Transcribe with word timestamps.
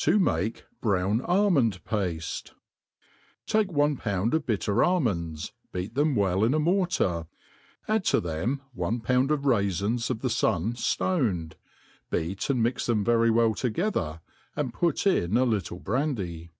To 0.00 0.18
make 0.18 0.66
Brown 0.82 1.22
Almond 1.22 1.82
Pajie. 1.86 2.52
TAKE 3.46 3.72
one 3.72 3.96
pound 3.96 4.34
of 4.34 4.44
bitter 4.44 4.84
almonds; 4.84 5.54
beat 5.72 5.94
them 5.94 6.14
well 6.14 6.40
irt 6.44 6.54
i 6.54 6.58
mortar; 6.58 7.28
add 7.88 8.04
to 8.04 8.20
them 8.20 8.60
one 8.74 9.00
pound 9.00 9.30
of 9.30 9.46
raifins 9.46 10.10
of 10.10 10.20
the 10.20 10.28
fun 10.28 10.74
floned 10.74 11.56
5 12.10 12.10
beat' 12.10 12.50
and 12.50 12.62
mix 12.62 12.84
them 12.84 13.02
very 13.02 13.30
well 13.30 13.54
together, 13.54 14.20
and 14.54 14.74
put 14.74 15.06
in 15.06 15.38
a 15.38 15.44
little 15.46 15.80
trandy. 15.80 16.50